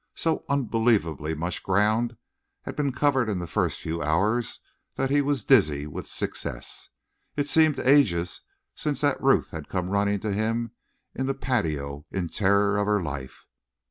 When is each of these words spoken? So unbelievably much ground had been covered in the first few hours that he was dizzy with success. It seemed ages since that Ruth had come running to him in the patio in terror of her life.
So 0.15 0.45
unbelievably 0.49 1.35
much 1.35 1.61
ground 1.61 2.17
had 2.63 2.75
been 2.75 2.91
covered 2.91 3.29
in 3.29 3.37
the 3.37 3.45
first 3.45 3.79
few 3.81 4.01
hours 4.01 4.59
that 4.95 5.11
he 5.11 5.21
was 5.21 5.43
dizzy 5.43 5.85
with 5.85 6.07
success. 6.07 6.89
It 7.37 7.47
seemed 7.47 7.77
ages 7.79 8.41
since 8.73 9.01
that 9.01 9.21
Ruth 9.21 9.51
had 9.51 9.69
come 9.69 9.91
running 9.91 10.19
to 10.21 10.33
him 10.33 10.71
in 11.13 11.27
the 11.27 11.35
patio 11.35 12.07
in 12.09 12.29
terror 12.29 12.79
of 12.79 12.87
her 12.87 13.03
life. 13.03 13.45